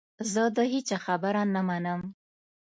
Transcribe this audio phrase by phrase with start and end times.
[0.31, 2.01] زه د هیچا خبره نه منم.